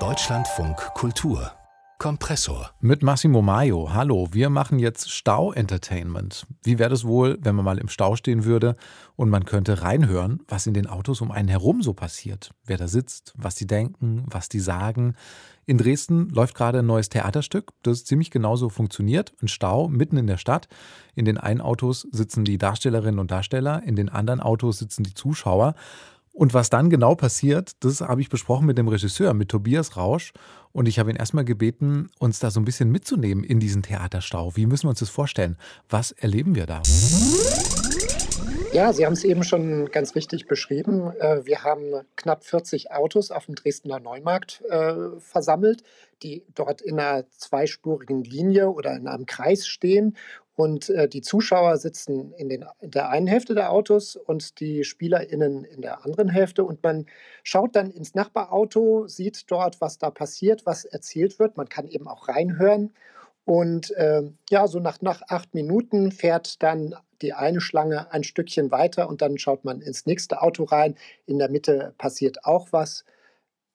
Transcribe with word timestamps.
Deutschlandfunk 0.00 0.76
Kultur 0.94 1.52
Kompressor. 1.98 2.72
Mit 2.80 3.04
Massimo 3.04 3.40
Maio. 3.40 3.94
Hallo, 3.94 4.26
wir 4.32 4.50
machen 4.50 4.80
jetzt 4.80 5.12
Stau-Entertainment. 5.12 6.44
Wie 6.64 6.80
wäre 6.80 6.92
es 6.92 7.04
wohl, 7.04 7.38
wenn 7.40 7.54
man 7.54 7.64
mal 7.64 7.78
im 7.78 7.88
Stau 7.88 8.16
stehen 8.16 8.44
würde 8.44 8.74
und 9.14 9.30
man 9.30 9.44
könnte 9.44 9.82
reinhören, 9.82 10.40
was 10.48 10.66
in 10.66 10.74
den 10.74 10.88
Autos 10.88 11.20
um 11.20 11.30
einen 11.30 11.48
herum 11.48 11.82
so 11.82 11.94
passiert? 11.94 12.50
Wer 12.66 12.78
da 12.78 12.88
sitzt, 12.88 13.32
was 13.36 13.54
die 13.54 13.68
denken, 13.68 14.24
was 14.26 14.48
die 14.48 14.58
sagen. 14.58 15.14
In 15.66 15.78
Dresden 15.78 16.30
läuft 16.30 16.56
gerade 16.56 16.80
ein 16.80 16.86
neues 16.86 17.10
Theaterstück, 17.10 17.70
das 17.82 18.04
ziemlich 18.04 18.32
genauso 18.32 18.70
funktioniert. 18.70 19.32
Ein 19.40 19.48
Stau 19.48 19.88
mitten 19.88 20.16
in 20.16 20.26
der 20.26 20.36
Stadt. 20.36 20.68
In 21.14 21.24
den 21.24 21.38
einen 21.38 21.60
Autos 21.60 22.08
sitzen 22.10 22.44
die 22.44 22.58
Darstellerinnen 22.58 23.20
und 23.20 23.30
Darsteller, 23.30 23.82
in 23.84 23.94
den 23.94 24.08
anderen 24.08 24.40
Autos 24.40 24.78
sitzen 24.78 25.04
die 25.04 25.14
Zuschauer. 25.14 25.74
Und 26.34 26.52
was 26.52 26.68
dann 26.68 26.90
genau 26.90 27.14
passiert, 27.14 27.72
das 27.80 28.00
habe 28.00 28.20
ich 28.20 28.28
besprochen 28.28 28.66
mit 28.66 28.76
dem 28.76 28.88
Regisseur, 28.88 29.34
mit 29.34 29.48
Tobias 29.48 29.96
Rausch. 29.96 30.32
Und 30.72 30.88
ich 30.88 30.98
habe 30.98 31.10
ihn 31.10 31.16
erstmal 31.16 31.44
gebeten, 31.44 32.10
uns 32.18 32.40
da 32.40 32.50
so 32.50 32.58
ein 32.58 32.64
bisschen 32.64 32.90
mitzunehmen 32.90 33.44
in 33.44 33.60
diesen 33.60 33.82
Theaterstau. 33.82 34.56
Wie 34.56 34.66
müssen 34.66 34.86
wir 34.86 34.90
uns 34.90 34.98
das 34.98 35.10
vorstellen? 35.10 35.56
Was 35.88 36.10
erleben 36.10 36.56
wir 36.56 36.66
da? 36.66 36.82
Ja, 38.74 38.92
Sie 38.92 39.06
haben 39.06 39.12
es 39.12 39.22
eben 39.22 39.44
schon 39.44 39.88
ganz 39.92 40.16
richtig 40.16 40.48
beschrieben. 40.48 41.12
Äh, 41.20 41.46
wir 41.46 41.62
haben 41.62 41.92
knapp 42.16 42.44
40 42.44 42.90
Autos 42.90 43.30
auf 43.30 43.46
dem 43.46 43.54
Dresdner 43.54 44.00
Neumarkt 44.00 44.64
äh, 44.68 44.94
versammelt, 45.20 45.84
die 46.24 46.44
dort 46.56 46.82
in 46.82 46.98
einer 46.98 47.24
zweispurigen 47.30 48.24
Linie 48.24 48.70
oder 48.70 48.96
in 48.96 49.06
einem 49.06 49.26
Kreis 49.26 49.68
stehen 49.68 50.16
und 50.56 50.90
äh, 50.90 51.08
die 51.08 51.20
Zuschauer 51.20 51.76
sitzen 51.76 52.32
in, 52.32 52.48
den, 52.48 52.64
in 52.80 52.90
der 52.90 53.10
einen 53.10 53.28
Hälfte 53.28 53.54
der 53.54 53.70
Autos 53.70 54.16
und 54.16 54.58
die 54.58 54.82
SpielerInnen 54.82 55.62
in 55.62 55.80
der 55.80 56.04
anderen 56.04 56.28
Hälfte. 56.28 56.64
Und 56.64 56.82
man 56.82 57.06
schaut 57.44 57.76
dann 57.76 57.92
ins 57.92 58.16
Nachbarauto, 58.16 59.06
sieht 59.06 59.48
dort, 59.52 59.80
was 59.80 59.98
da 59.98 60.10
passiert, 60.10 60.66
was 60.66 60.84
erzählt 60.84 61.38
wird. 61.38 61.56
Man 61.56 61.68
kann 61.68 61.86
eben 61.86 62.08
auch 62.08 62.26
reinhören. 62.26 62.92
Und 63.44 63.90
äh, 63.92 64.22
ja, 64.48 64.66
so 64.66 64.80
nach, 64.80 65.02
nach 65.02 65.22
acht 65.28 65.54
Minuten 65.54 66.12
fährt 66.12 66.62
dann 66.62 66.94
die 67.20 67.34
eine 67.34 67.60
Schlange 67.60 68.10
ein 68.12 68.24
Stückchen 68.24 68.70
weiter 68.70 69.08
und 69.08 69.22
dann 69.22 69.38
schaut 69.38 69.64
man 69.64 69.80
ins 69.80 70.06
nächste 70.06 70.42
Auto 70.42 70.64
rein. 70.64 70.96
In 71.26 71.38
der 71.38 71.50
Mitte 71.50 71.94
passiert 71.98 72.44
auch 72.44 72.68
was. 72.70 73.04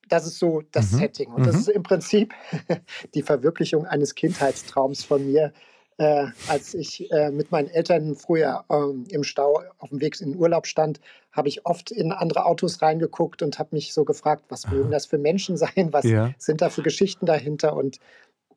Das 0.08 0.26
ist 0.26 0.38
so 0.38 0.62
das 0.72 0.92
mhm. 0.92 0.98
Setting. 0.98 1.30
Und 1.30 1.42
mhm. 1.42 1.46
das 1.46 1.56
ist 1.56 1.68
im 1.68 1.82
Prinzip 1.82 2.34
die 3.14 3.22
Verwirklichung 3.22 3.86
eines 3.86 4.14
Kindheitstraums 4.16 5.04
von 5.04 5.24
mir, 5.24 5.52
äh, 5.98 6.26
als 6.48 6.74
ich 6.74 7.10
äh, 7.12 7.30
mit 7.30 7.52
meinen 7.52 7.68
Eltern 7.68 8.16
früher 8.16 8.64
ähm, 8.70 9.04
im 9.10 9.22
Stau 9.22 9.62
auf 9.78 9.90
dem 9.90 10.00
Weg 10.00 10.20
in 10.20 10.32
den 10.32 10.40
Urlaub 10.40 10.66
stand, 10.66 11.00
habe 11.30 11.48
ich 11.48 11.66
oft 11.66 11.92
in 11.92 12.10
andere 12.10 12.46
Autos 12.46 12.82
reingeguckt 12.82 13.42
und 13.42 13.58
habe 13.60 13.70
mich 13.72 13.92
so 13.92 14.04
gefragt, 14.04 14.44
was 14.48 14.68
mögen 14.68 14.90
das 14.90 15.06
für 15.06 15.18
Menschen 15.18 15.56
sein, 15.58 15.92
was 15.92 16.04
ja. 16.04 16.32
sind 16.38 16.60
da 16.60 16.70
für 16.70 16.82
Geschichten 16.82 17.26
dahinter 17.26 17.76
und 17.76 18.00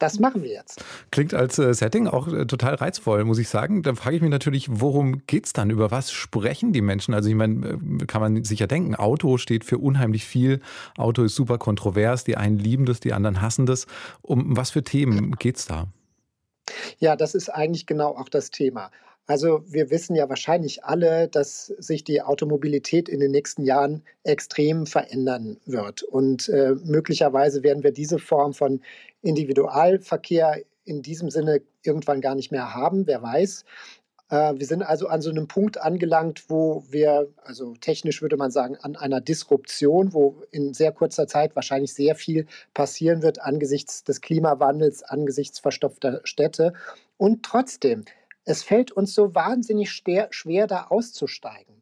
das 0.04 0.20
machen 0.20 0.44
wir 0.44 0.52
jetzt. 0.52 0.84
Klingt 1.12 1.34
als 1.34 1.58
äh, 1.58 1.74
Setting 1.74 2.08
auch 2.08 2.28
äh, 2.28 2.46
total 2.46 2.76
reizvoll, 2.76 3.24
muss 3.24 3.38
ich 3.38 3.48
sagen. 3.48 3.84
Dann 3.84 3.96
frage 3.96 4.18
ich 4.18 4.22
mich 4.22 4.32
natürlich, 4.32 4.68
worum 4.70 5.26
geht 5.28 5.46
es 5.46 5.54
dann? 5.54 5.70
Über 5.70 5.92
was 5.92 6.12
sprechen 6.12 6.74
die 6.74 6.82
Menschen? 6.82 7.14
Also 7.14 7.30
ich 7.30 7.36
meine, 7.36 7.80
äh, 8.02 8.06
kann 8.06 8.20
man 8.20 8.44
sich 8.44 8.60
ja 8.60 8.68
denken, 8.68 8.96
Auto 8.96 9.38
steht 9.38 9.64
für 9.64 9.78
unheimlich 9.78 10.26
viel. 10.26 10.60
Auto 10.98 11.24
ist 11.24 11.36
super 11.36 11.58
kontrovers. 11.58 12.26
Die 12.26 12.36
einen 12.36 12.60
lieben 12.60 12.86
das, 12.86 13.00
die 13.00 13.14
anderen 13.14 13.42
hassen 13.42 13.66
das. 13.66 13.88
Um 14.22 14.58
was 14.58 14.72
für 14.72 14.84
Themen 14.84 15.38
geht 15.38 15.56
es 15.56 15.68
da? 15.68 15.88
Ja, 17.00 17.16
das 17.16 17.34
ist 17.34 17.48
eigentlich 17.48 17.86
genau 17.86 18.10
auch 18.18 18.28
das 18.28 18.52
Thema. 18.52 18.92
Also 19.26 19.64
wir 19.68 19.90
wissen 19.90 20.16
ja 20.16 20.28
wahrscheinlich 20.28 20.84
alle, 20.84 21.30
dass 21.30 21.68
sich 21.68 22.04
die 22.04 22.22
Automobilität 22.22 23.08
in 23.08 23.22
den 23.22 23.32
nächsten 23.32 23.64
Jahren 23.64 24.04
extrem 24.24 24.86
verändern 24.86 25.58
wird. 25.66 26.04
Und 26.04 26.50
äh, 26.50 26.76
möglicherweise 26.84 27.64
werden 27.64 27.84
wir 27.84 27.92
diese 27.92 28.20
Form 28.20 28.54
von 28.54 28.82
Individualverkehr 29.22 30.62
in 30.84 31.02
diesem 31.02 31.30
Sinne 31.30 31.62
irgendwann 31.84 32.20
gar 32.20 32.36
nicht 32.36 32.52
mehr 32.52 32.74
haben, 32.74 33.08
wer 33.08 33.22
weiß. 33.22 33.64
Äh, 34.30 34.54
wir 34.58 34.66
sind 34.66 34.82
also 34.82 35.08
an 35.08 35.22
so 35.22 35.30
einem 35.30 35.48
Punkt 35.48 35.80
angelangt, 35.80 36.46
wo 36.50 36.84
wir, 36.90 37.30
also 37.44 37.76
technisch 37.76 38.22
würde 38.22 38.36
man 38.36 38.52
sagen, 38.52 38.78
an 38.82 38.96
einer 38.96 39.22
Disruption, 39.22 40.14
wo 40.14 40.44
in 40.52 40.74
sehr 40.74 40.92
kurzer 40.92 41.28
Zeit 41.28 41.56
wahrscheinlich 41.56 41.94
sehr 41.94 42.16
viel 42.16 42.48
passieren 42.74 43.22
wird 43.22 43.42
angesichts 43.42 44.04
des 44.04 44.22
Klimawandels, 44.22 45.04
angesichts 45.04 45.60
verstopfter 45.60 46.22
Städte. 46.24 46.74
Und 47.18 47.44
trotzdem, 47.44 48.06
es 48.46 48.64
fällt 48.64 48.92
uns 48.92 49.14
so 49.14 49.36
wahnsinnig 49.36 49.92
schwer, 49.92 50.68
da 50.68 50.88
auszusteigen. 50.90 51.82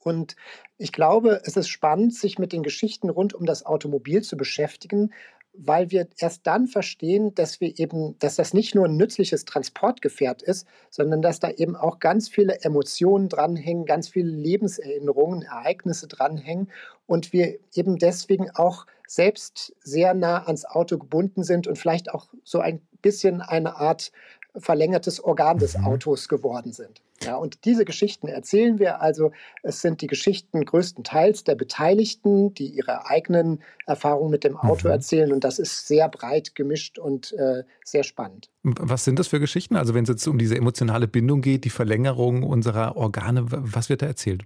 Und 0.00 0.36
ich 0.76 0.92
glaube, 0.92 1.40
es 1.44 1.56
ist 1.56 1.68
spannend, 1.68 2.14
sich 2.14 2.38
mit 2.38 2.52
den 2.52 2.62
Geschichten 2.62 3.10
rund 3.10 3.34
um 3.34 3.46
das 3.46 3.66
Automobil 3.66 4.22
zu 4.22 4.36
beschäftigen, 4.36 5.12
weil 5.60 5.90
wir 5.90 6.06
erst 6.18 6.46
dann 6.46 6.68
verstehen, 6.68 7.34
dass 7.34 7.60
wir 7.60 7.78
eben, 7.78 8.16
dass 8.20 8.36
das 8.36 8.54
nicht 8.54 8.74
nur 8.74 8.84
ein 8.84 8.96
nützliches 8.96 9.44
Transportgefährt 9.44 10.40
ist, 10.40 10.68
sondern 10.88 11.20
dass 11.20 11.40
da 11.40 11.50
eben 11.50 11.74
auch 11.74 11.98
ganz 11.98 12.28
viele 12.28 12.60
Emotionen 12.62 13.28
dranhängen, 13.28 13.84
ganz 13.84 14.08
viele 14.08 14.30
Lebenserinnerungen, 14.30 15.42
Ereignisse 15.42 16.06
dranhängen 16.06 16.70
und 17.06 17.32
wir 17.32 17.58
eben 17.74 17.98
deswegen 17.98 18.50
auch 18.50 18.86
selbst 19.08 19.74
sehr 19.80 20.14
nah 20.14 20.46
ans 20.46 20.64
Auto 20.64 20.96
gebunden 20.96 21.42
sind 21.42 21.66
und 21.66 21.76
vielleicht 21.76 22.14
auch 22.14 22.28
so 22.44 22.60
ein 22.60 22.80
bisschen 23.02 23.40
eine 23.40 23.76
Art 23.76 24.12
verlängertes 24.56 25.22
Organ 25.22 25.58
des 25.58 25.76
mhm. 25.76 25.84
Autos 25.84 26.28
geworden 26.28 26.72
sind. 26.72 27.00
Ja, 27.24 27.36
und 27.36 27.64
diese 27.64 27.84
Geschichten 27.84 28.28
erzählen 28.28 28.78
wir 28.78 29.00
also. 29.00 29.32
Es 29.62 29.80
sind 29.80 30.02
die 30.02 30.06
Geschichten 30.06 30.64
größtenteils 30.64 31.44
der 31.44 31.56
Beteiligten, 31.56 32.54
die 32.54 32.68
ihre 32.68 33.06
eigenen 33.06 33.60
Erfahrungen 33.86 34.30
mit 34.30 34.44
dem 34.44 34.56
Auto 34.56 34.86
mhm. 34.86 34.92
erzählen. 34.92 35.32
Und 35.32 35.42
das 35.42 35.58
ist 35.58 35.88
sehr 35.88 36.08
breit 36.08 36.54
gemischt 36.54 36.98
und 36.98 37.32
äh, 37.32 37.64
sehr 37.84 38.04
spannend. 38.04 38.50
Was 38.62 39.04
sind 39.04 39.18
das 39.18 39.28
für 39.28 39.40
Geschichten? 39.40 39.76
Also 39.76 39.94
wenn 39.94 40.04
es 40.04 40.10
jetzt 40.10 40.26
um 40.28 40.38
diese 40.38 40.56
emotionale 40.56 41.08
Bindung 41.08 41.40
geht, 41.40 41.64
die 41.64 41.70
Verlängerung 41.70 42.44
unserer 42.44 42.96
Organe, 42.96 43.44
was 43.48 43.88
wird 43.88 44.02
da 44.02 44.06
erzählt? 44.06 44.44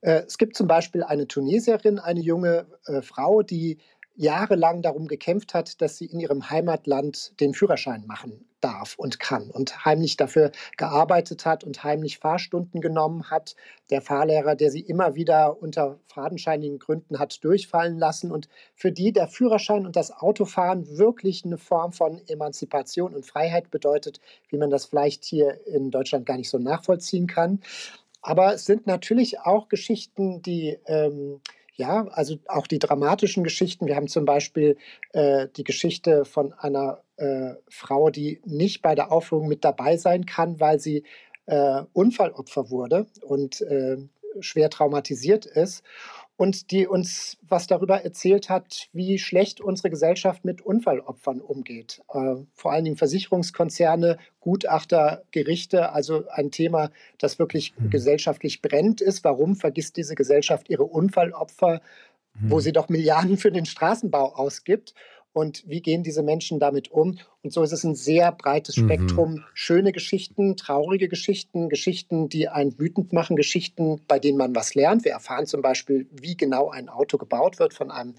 Äh, 0.00 0.22
es 0.26 0.38
gibt 0.38 0.56
zum 0.56 0.68
Beispiel 0.68 1.02
eine 1.02 1.26
Tunesierin, 1.26 1.98
eine 1.98 2.20
junge 2.20 2.66
äh, 2.86 3.02
Frau, 3.02 3.42
die 3.42 3.78
jahrelang 4.14 4.82
darum 4.82 5.08
gekämpft 5.08 5.54
hat, 5.54 5.80
dass 5.80 5.96
sie 5.96 6.06
in 6.06 6.20
ihrem 6.20 6.50
Heimatland 6.50 7.38
den 7.40 7.54
Führerschein 7.54 8.04
machen 8.06 8.47
darf 8.60 8.94
und 8.96 9.18
kann 9.18 9.50
und 9.50 9.84
heimlich 9.84 10.16
dafür 10.16 10.52
gearbeitet 10.76 11.46
hat 11.46 11.64
und 11.64 11.82
heimlich 11.84 12.18
Fahrstunden 12.18 12.80
genommen 12.80 13.30
hat. 13.30 13.56
Der 13.90 14.02
Fahrlehrer, 14.02 14.54
der 14.54 14.70
sie 14.70 14.80
immer 14.80 15.14
wieder 15.14 15.60
unter 15.62 15.98
fadenscheinigen 16.06 16.78
Gründen 16.78 17.18
hat 17.18 17.42
durchfallen 17.44 17.98
lassen 17.98 18.30
und 18.30 18.48
für 18.74 18.92
die 18.92 19.12
der 19.12 19.28
Führerschein 19.28 19.86
und 19.86 19.96
das 19.96 20.10
Autofahren 20.10 20.98
wirklich 20.98 21.44
eine 21.44 21.58
Form 21.58 21.92
von 21.92 22.20
Emanzipation 22.28 23.14
und 23.14 23.26
Freiheit 23.26 23.70
bedeutet, 23.70 24.20
wie 24.48 24.58
man 24.58 24.70
das 24.70 24.86
vielleicht 24.86 25.24
hier 25.24 25.66
in 25.66 25.90
Deutschland 25.90 26.26
gar 26.26 26.36
nicht 26.36 26.50
so 26.50 26.58
nachvollziehen 26.58 27.26
kann. 27.26 27.60
Aber 28.20 28.54
es 28.54 28.64
sind 28.64 28.86
natürlich 28.86 29.40
auch 29.40 29.68
Geschichten, 29.68 30.42
die 30.42 30.78
ähm, 30.86 31.40
ja, 31.78 32.08
also 32.08 32.36
auch 32.48 32.66
die 32.66 32.80
dramatischen 32.80 33.44
Geschichten. 33.44 33.86
Wir 33.86 33.94
haben 33.94 34.08
zum 34.08 34.24
Beispiel 34.24 34.76
äh, 35.12 35.46
die 35.56 35.62
Geschichte 35.62 36.24
von 36.24 36.52
einer 36.52 37.02
äh, 37.16 37.54
Frau, 37.68 38.10
die 38.10 38.40
nicht 38.44 38.82
bei 38.82 38.96
der 38.96 39.12
Aufführung 39.12 39.46
mit 39.46 39.64
dabei 39.64 39.96
sein 39.96 40.26
kann, 40.26 40.58
weil 40.58 40.80
sie 40.80 41.04
äh, 41.46 41.82
Unfallopfer 41.92 42.70
wurde 42.70 43.06
und 43.22 43.60
äh, 43.60 43.96
schwer 44.40 44.70
traumatisiert 44.70 45.46
ist 45.46 45.84
und 46.38 46.70
die 46.70 46.86
uns 46.86 47.36
was 47.42 47.66
darüber 47.66 48.04
erzählt 48.04 48.48
hat, 48.48 48.88
wie 48.92 49.18
schlecht 49.18 49.60
unsere 49.60 49.90
Gesellschaft 49.90 50.44
mit 50.44 50.62
Unfallopfern 50.62 51.40
umgeht. 51.40 52.00
Äh, 52.14 52.36
vor 52.54 52.72
allen 52.72 52.84
Dingen 52.84 52.96
Versicherungskonzerne, 52.96 54.18
Gutachter, 54.38 55.24
Gerichte, 55.32 55.92
also 55.92 56.28
ein 56.30 56.52
Thema, 56.52 56.92
das 57.18 57.40
wirklich 57.40 57.74
mhm. 57.76 57.90
gesellschaftlich 57.90 58.62
brennt 58.62 59.00
ist. 59.00 59.24
Warum 59.24 59.56
vergisst 59.56 59.96
diese 59.96 60.14
Gesellschaft 60.14 60.70
ihre 60.70 60.84
Unfallopfer, 60.84 61.82
mhm. 62.34 62.50
wo 62.50 62.60
sie 62.60 62.72
doch 62.72 62.88
Milliarden 62.88 63.36
für 63.36 63.50
den 63.50 63.66
Straßenbau 63.66 64.36
ausgibt? 64.36 64.94
Und 65.32 65.62
wie 65.66 65.80
gehen 65.80 66.02
diese 66.02 66.22
Menschen 66.22 66.58
damit 66.58 66.90
um. 66.90 67.18
Und 67.42 67.52
so 67.52 67.62
ist 67.62 67.72
es 67.72 67.84
ein 67.84 67.94
sehr 67.94 68.32
breites 68.32 68.76
mhm. 68.76 68.84
Spektrum. 68.84 69.32
Mhm. 69.32 69.44
Schöne 69.54 69.92
Geschichten, 69.92 70.56
traurige 70.56 71.08
Geschichten, 71.08 71.68
Geschichten, 71.68 72.28
die 72.28 72.48
einen 72.48 72.78
wütend 72.78 73.12
machen, 73.12 73.36
Geschichten, 73.36 74.00
bei 74.08 74.18
denen 74.18 74.38
man 74.38 74.54
was 74.54 74.74
lernt. 74.74 75.04
Wir 75.04 75.12
erfahren 75.12 75.46
zum 75.46 75.62
Beispiel, 75.62 76.08
wie 76.10 76.36
genau 76.36 76.70
ein 76.70 76.88
Auto 76.88 77.18
gebaut 77.18 77.58
wird 77.58 77.74
von 77.74 77.90
einem 77.90 78.14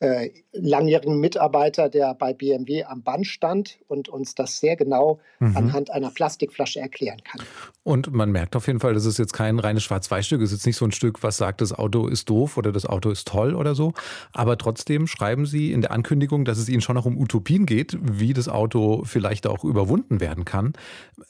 äh, 0.00 0.30
langjährigen 0.52 1.18
Mitarbeiter, 1.18 1.88
der 1.88 2.14
bei 2.14 2.32
BMW 2.32 2.84
am 2.84 3.02
Band 3.02 3.26
stand 3.26 3.78
und 3.88 4.08
uns 4.08 4.34
das 4.34 4.60
sehr 4.60 4.76
genau 4.76 5.18
mhm. 5.40 5.56
anhand 5.56 5.90
einer 5.90 6.10
Plastikflasche 6.10 6.80
erklären 6.80 7.18
kann. 7.24 7.40
Und 7.82 8.12
man 8.12 8.30
merkt 8.30 8.54
auf 8.54 8.66
jeden 8.68 8.80
Fall, 8.80 8.94
das 8.94 9.04
ist 9.04 9.18
jetzt 9.18 9.32
kein 9.32 9.58
reines 9.58 9.82
Schwarz-Weiß-Stück, 9.82 10.40
es 10.40 10.52
ist 10.52 10.58
jetzt 10.58 10.66
nicht 10.66 10.76
so 10.76 10.84
ein 10.84 10.92
Stück, 10.92 11.22
was 11.22 11.36
sagt, 11.36 11.60
das 11.60 11.72
Auto 11.72 12.06
ist 12.06 12.30
doof 12.30 12.56
oder 12.56 12.70
das 12.70 12.86
Auto 12.86 13.10
ist 13.10 13.26
toll 13.26 13.54
oder 13.54 13.74
so. 13.74 13.92
Aber 14.32 14.56
trotzdem 14.56 15.06
schreiben 15.06 15.46
Sie 15.46 15.72
in 15.72 15.80
der 15.80 15.90
Ankündigung, 15.90 16.44
dass 16.44 16.58
es 16.58 16.68
Ihnen 16.68 16.80
schon 16.80 16.94
noch 16.94 17.06
um 17.06 17.18
Utopien 17.18 17.66
geht, 17.66 17.98
wie 18.00 18.32
das 18.32 18.48
Auto 18.48 19.02
vielleicht 19.04 19.46
auch 19.46 19.64
überwunden 19.64 20.20
werden 20.20 20.44
kann. 20.44 20.74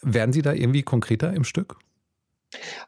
Werden 0.02 0.32
Sie 0.32 0.42
da 0.42 0.52
irgendwie 0.52 0.82
konkreter 0.82 1.32
im 1.32 1.44
Stück? 1.44 1.76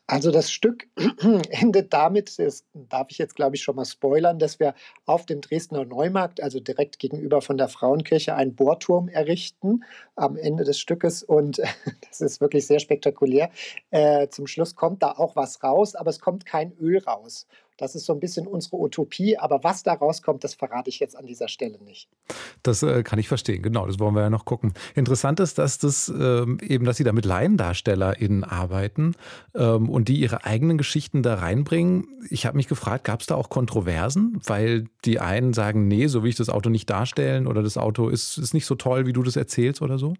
Also 0.07 0.31
das 0.31 0.51
Stück 0.51 0.89
endet 1.51 1.93
damit, 1.93 2.39
das 2.39 2.65
darf 2.73 3.09
ich 3.11 3.19
jetzt 3.19 3.37
glaube 3.37 3.57
ich 3.57 3.63
schon 3.63 3.77
mal 3.77 3.85
spoilern, 3.85 4.39
dass 4.39 4.59
wir 4.59 4.75
auf 5.07 5.27
dem 5.27 5.41
Dresdner 5.41 5.85
Neumarkt, 5.85 6.43
also 6.43 6.61
direkt 6.61 6.99
gegenüber 6.99 7.43
von 7.43 7.59
der 7.59 7.69
Frauenkirche, 7.69 8.35
einen 8.35 8.55
Bohrturm 8.55 9.09
errichten 9.09 9.85
am 10.17 10.37
Ende 10.37 10.65
des 10.65 10.79
Stückes 10.79 11.23
und 11.23 11.59
das 12.09 12.21
ist 12.21 12.41
wirklich 12.41 12.67
sehr 12.67 12.81
spektakulär. 12.81 13.51
Äh, 13.91 14.29
zum 14.29 14.47
Schluss 14.47 14.75
kommt 14.75 15.03
da 15.03 15.13
auch 15.13 15.37
was 15.37 15.63
raus, 15.63 15.95
aber 15.95 16.11
es 16.11 16.21
kommt 16.21 16.47
kein 16.47 16.73
Öl 16.79 16.99
raus. 16.99 17.47
Das 17.81 17.95
ist 17.95 18.05
so 18.05 18.13
ein 18.13 18.21
bisschen 18.21 18.47
unsere 18.47 18.77
Utopie, 18.77 19.39
aber 19.39 19.65
was 19.65 19.83
da 19.83 19.95
rauskommt, 19.95 20.45
das 20.45 20.53
verrate 20.55 20.91
ich 20.91 21.01
jetzt 21.01 21.17
an 21.17 21.25
dieser 21.25 21.49
Stelle 21.49 21.79
nicht. 21.83 22.11
Das 22.63 22.83
äh, 22.83 23.03
kann 23.03 23.19
ich 23.19 23.27
verstehen, 23.27 23.63
genau, 23.63 23.87
das 23.87 23.99
wollen 23.99 24.15
wir 24.15 24.21
ja 24.21 24.29
noch 24.29 24.45
gucken. 24.45 24.75
Interessant 24.95 25.41
ist, 25.41 25.57
dass 25.57 25.79
das 25.79 26.09
ähm, 26.09 26.59
eben, 26.61 26.85
dass 26.85 26.99
Sie 26.99 27.05
da 27.05 27.13
mit 27.13 27.25
LaiendarstellerInnen 27.25 28.45
arbeiten 28.45 29.15
ähm, 29.55 29.89
und 29.89 30.09
die 30.09 30.21
ihre 30.21 30.45
eigenen 30.45 30.77
Geschichten 30.77 31.23
da 31.23 31.37
reinbringen. 31.37 32.07
Ich 32.29 32.45
habe 32.45 32.59
mich 32.59 32.69
gefragt, 32.69 33.05
gab 33.05 33.23
es 33.23 33.27
da 33.27 33.35
auch 33.35 33.49
Kontroversen? 33.49 34.39
Weil 34.45 34.85
die 35.07 35.19
einen 35.19 35.55
sagen, 35.55 35.89
nee, 35.89 36.07
so 36.07 36.23
will 36.23 36.29
ich 36.29 36.37
das 36.37 36.51
Auto 36.51 36.69
nicht 36.69 36.91
darstellen 36.91 37.47
oder 37.47 37.63
das 37.63 37.79
Auto 37.79 38.09
ist, 38.11 38.37
ist 38.37 38.53
nicht 38.53 38.67
so 38.67 38.75
toll, 38.75 39.07
wie 39.07 39.15
du 39.15 39.23
das 39.23 39.37
erzählst 39.37 39.81
oder 39.81 39.99
so? 39.99 40.15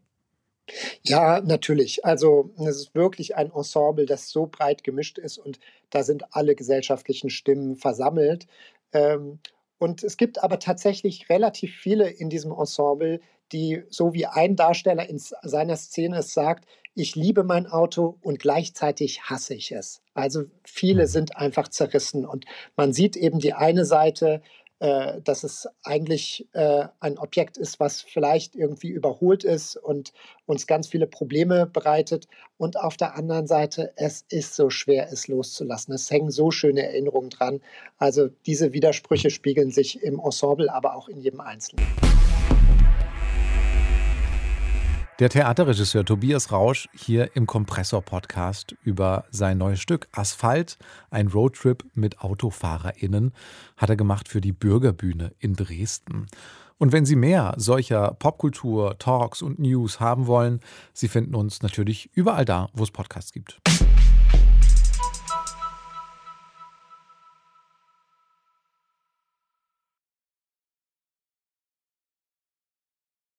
Ja, 1.03 1.41
natürlich. 1.41 2.05
Also 2.05 2.51
es 2.59 2.77
ist 2.77 2.95
wirklich 2.95 3.37
ein 3.37 3.51
Ensemble, 3.51 4.07
das 4.07 4.31
so 4.31 4.47
breit 4.47 4.85
gemischt 4.85 5.19
ist 5.19 5.39
und 5.39 5.59
da 5.91 6.03
sind 6.03 6.35
alle 6.35 6.55
gesellschaftlichen 6.55 7.31
Stimmen 7.31 7.77
versammelt. 7.77 8.47
Ähm, 8.93 9.39
und 9.79 10.05
es 10.05 10.17
gibt 10.17 10.43
aber 10.43 10.59
tatsächlich 10.59 11.29
relativ 11.31 11.75
viele 11.75 12.09
in 12.09 12.29
diesem 12.29 12.53
Ensemble, 12.53 13.21
die, 13.53 13.83
so 13.89 14.13
wie 14.13 14.27
ein 14.27 14.55
Darsteller 14.55 15.09
in 15.09 15.19
seiner 15.19 15.77
Szene 15.77 16.19
es 16.19 16.33
sagt, 16.35 16.67
ich 16.95 17.15
liebe 17.15 17.45
mein 17.45 17.67
Auto 17.67 18.19
und 18.21 18.39
gleichzeitig 18.41 19.23
hasse 19.23 19.55
ich 19.55 19.73
es. 19.73 20.03
Also 20.15 20.45
viele 20.65 21.05
mhm. 21.05 21.09
sind 21.09 21.37
einfach 21.37 21.69
zerrissen 21.69 22.27
und 22.27 22.45
man 22.77 22.93
sieht 22.93 23.17
eben 23.17 23.39
die 23.39 23.55
eine 23.55 23.85
Seite, 23.85 24.43
äh, 24.81 25.21
dass 25.23 25.45
es 25.45 25.69
eigentlich 25.85 26.49
äh, 26.53 26.87
ein 27.01 27.19
Objekt 27.19 27.59
ist, 27.59 27.79
was 27.81 28.01
vielleicht 28.01 28.57
irgendwie 28.57 28.89
überholt 28.89 29.45
ist 29.45 29.77
und 29.77 30.13
uns 30.47 30.67
ganz 30.67 30.89
viele 30.89 31.07
Probleme 31.07 31.67
bereitet. 31.67 32.29
Und 32.57 32.79
auf 32.79 32.97
der 32.97 33.15
anderen 33.15 33.47
Seite, 33.47 33.93
es 33.97 34.25
ist 34.31 34.57
so 34.57 34.71
schwer, 34.71 35.09
es 35.13 35.29
loszulassen. 35.29 35.95
Es 35.95 36.11
hängen 36.11 36.31
so 36.31 36.51
schöne 36.51 36.83
Erinnerungen 36.83 37.31
dran. 37.31 37.61
Also 37.99 38.29
diese 38.47 38.73
Widersprüche 38.73 39.31
spiegeln 39.31 39.71
sich 39.71 40.03
im 40.03 40.19
Ensemble, 40.19 40.73
aber 40.73 40.97
auch 40.97 41.09
in 41.09 41.21
jedem 41.21 41.41
Einzelnen. 41.41 41.87
Der 45.21 45.29
Theaterregisseur 45.29 46.03
Tobias 46.03 46.51
Rausch 46.51 46.89
hier 46.95 47.37
im 47.37 47.47
Kompressor-Podcast 47.47 48.75
über 48.83 49.27
sein 49.31 49.59
neues 49.59 49.79
Stück 49.79 50.09
Asphalt, 50.13 50.79
ein 51.11 51.29
Roadtrip 51.29 51.85
mit 51.93 52.23
AutofahrerInnen, 52.23 53.35
hat 53.77 53.91
er 53.91 53.97
gemacht 53.97 54.29
für 54.29 54.41
die 54.41 54.53
Bürgerbühne 54.53 55.33
in 55.39 55.57
Dresden. 55.57 56.27
Und 56.79 56.93
wenn 56.93 57.05
Sie 57.05 57.17
mehr 57.17 57.53
solcher 57.59 58.17
Popkultur, 58.19 58.99
Talks 58.99 59.43
und 59.43 59.59
News 59.59 60.01
haben 60.01 60.27
wollen, 60.27 60.61
Sie 60.95 61.09
finden 61.09 61.35
uns 61.35 61.61
natürlich 61.61 62.09
überall 62.15 62.47
da, 62.47 62.71
wo 62.73 62.83
es 62.83 62.91
Podcasts 62.91 63.35
gibt. 63.35 63.61